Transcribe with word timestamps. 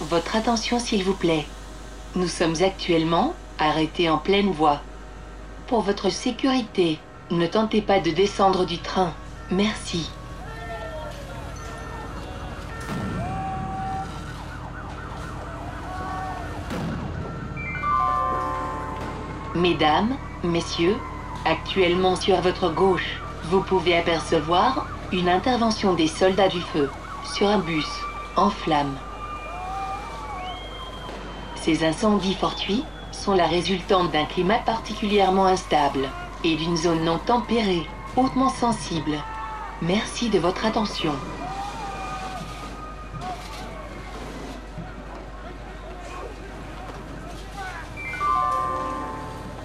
Votre 0.00 0.36
attention 0.36 0.78
s'il 0.78 1.04
vous 1.04 1.14
plaît. 1.14 1.46
Nous 2.16 2.26
sommes 2.26 2.56
actuellement 2.62 3.34
arrêtés 3.58 4.08
en 4.08 4.16
pleine 4.16 4.50
voie. 4.50 4.80
Pour 5.66 5.82
votre 5.82 6.08
sécurité, 6.08 6.98
ne 7.30 7.46
tentez 7.46 7.82
pas 7.82 8.00
de 8.00 8.10
descendre 8.10 8.64
du 8.64 8.78
train. 8.78 9.12
Merci. 9.50 10.10
Mesdames, 19.54 20.16
messieurs, 20.42 20.96
actuellement 21.44 22.16
sur 22.16 22.40
votre 22.40 22.72
gauche, 22.72 23.20
vous 23.50 23.60
pouvez 23.60 23.98
apercevoir 23.98 24.86
une 25.12 25.28
intervention 25.28 25.92
des 25.92 26.08
soldats 26.08 26.48
du 26.48 26.62
feu 26.62 26.88
sur 27.34 27.48
un 27.48 27.58
bus 27.58 27.88
en 28.36 28.48
flammes. 28.48 28.96
Ces 31.62 31.84
incendies 31.84 32.34
fortuits 32.34 32.84
sont 33.12 33.34
la 33.34 33.46
résultante 33.46 34.10
d'un 34.12 34.24
climat 34.24 34.60
particulièrement 34.60 35.44
instable 35.44 36.08
et 36.42 36.56
d'une 36.56 36.76
zone 36.76 37.04
non 37.04 37.18
tempérée, 37.18 37.86
hautement 38.16 38.48
sensible. 38.48 39.18
Merci 39.82 40.30
de 40.30 40.38
votre 40.38 40.64
attention. 40.64 41.12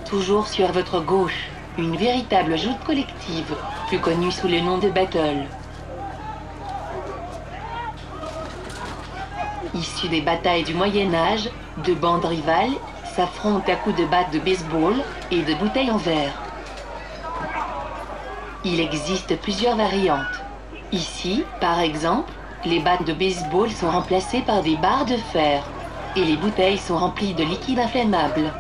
Toujours 0.06 0.48
sur 0.48 0.72
votre 0.74 1.00
gauche, 1.00 1.50
une 1.78 1.96
véritable 1.96 2.58
joute 2.58 2.80
collective, 2.86 3.56
plus 3.88 4.00
connue 4.00 4.32
sous 4.32 4.50
le 4.50 4.60
nom 4.60 4.80
de 4.80 4.90
Battle. 4.90 5.46
Issue 9.76 10.08
des 10.08 10.22
batailles 10.22 10.64
du 10.64 10.74
Moyen 10.74 11.14
Âge, 11.14 11.50
deux 11.84 11.96
bandes 11.96 12.24
rivales 12.24 12.72
s'affrontent 13.14 13.70
à 13.70 13.76
coups 13.76 13.98
de 13.98 14.06
batte 14.06 14.32
de 14.32 14.40
baseball 14.40 14.96
et 15.32 15.42
de 15.42 15.54
bouteilles 15.56 15.92
en 15.92 15.98
verre. 15.98 16.34
Il 18.64 18.80
existe 18.80 19.38
plusieurs 19.42 19.76
variantes. 19.76 20.42
Ici, 20.94 21.44
par 21.60 21.82
exemple, 21.82 22.32
les 22.64 22.80
battes 22.80 23.06
de 23.06 23.12
baseball 23.12 23.70
sont 23.70 23.92
remplacées 23.92 24.42
par 24.42 24.64
des 24.64 24.78
barres 24.78 25.06
de 25.06 25.18
fer 25.18 25.64
et 26.16 26.24
les 26.24 26.38
bouteilles 26.38 26.78
sont 26.78 26.98
remplies 26.98 27.34
de 27.34 27.44
liquide 27.44 27.80
inflammable. 27.80 28.54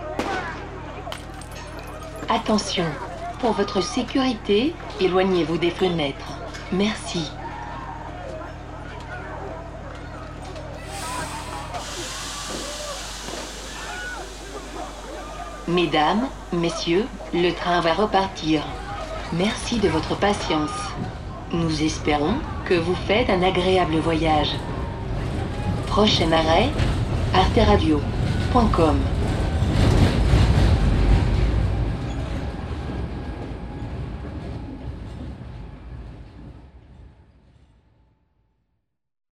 Attention, 2.27 2.85
pour 3.39 3.53
votre 3.53 3.81
sécurité, 3.81 4.75
éloignez-vous 4.99 5.57
des 5.57 5.71
fenêtres. 5.71 6.39
Merci. 6.73 7.31
Mesdames, 15.67 16.27
messieurs, 16.53 17.05
le 17.33 17.49
train 17.51 17.81
va 17.81 17.93
repartir. 17.93 18.61
Merci 19.33 19.79
de 19.79 19.89
votre 19.89 20.15
patience. 20.15 20.69
Nous 21.51 21.81
espérons 21.81 22.35
que 22.65 22.75
vous 22.75 22.93
faites 23.07 23.31
un 23.31 23.41
agréable 23.41 23.95
voyage. 23.95 24.55
Prochain 25.87 26.31
arrêt, 26.31 26.69
arteradio.com 27.33 28.97